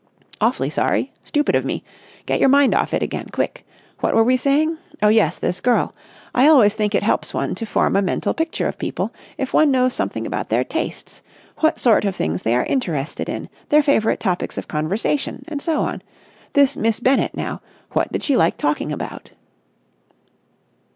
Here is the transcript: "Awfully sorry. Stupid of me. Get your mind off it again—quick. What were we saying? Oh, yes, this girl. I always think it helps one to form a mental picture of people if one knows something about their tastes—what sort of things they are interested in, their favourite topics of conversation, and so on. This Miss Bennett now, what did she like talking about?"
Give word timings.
"Awfully 0.41 0.71
sorry. 0.71 1.11
Stupid 1.23 1.53
of 1.53 1.63
me. 1.63 1.83
Get 2.25 2.39
your 2.39 2.49
mind 2.49 2.73
off 2.73 2.91
it 2.91 3.03
again—quick. 3.03 3.63
What 3.99 4.15
were 4.15 4.23
we 4.23 4.35
saying? 4.35 4.79
Oh, 4.99 5.09
yes, 5.09 5.37
this 5.37 5.61
girl. 5.61 5.93
I 6.33 6.47
always 6.47 6.73
think 6.73 6.95
it 6.95 7.03
helps 7.03 7.35
one 7.35 7.53
to 7.53 7.67
form 7.67 7.95
a 7.95 8.01
mental 8.01 8.33
picture 8.33 8.67
of 8.67 8.79
people 8.79 9.13
if 9.37 9.53
one 9.53 9.69
knows 9.69 9.93
something 9.93 10.25
about 10.25 10.49
their 10.49 10.63
tastes—what 10.63 11.77
sort 11.77 12.03
of 12.03 12.15
things 12.15 12.41
they 12.41 12.55
are 12.55 12.65
interested 12.65 13.29
in, 13.29 13.47
their 13.69 13.83
favourite 13.83 14.19
topics 14.19 14.57
of 14.57 14.67
conversation, 14.67 15.45
and 15.47 15.61
so 15.61 15.81
on. 15.81 16.01
This 16.53 16.75
Miss 16.75 16.99
Bennett 16.99 17.35
now, 17.37 17.61
what 17.91 18.11
did 18.11 18.23
she 18.23 18.35
like 18.35 18.57
talking 18.57 18.91
about?" 18.91 19.29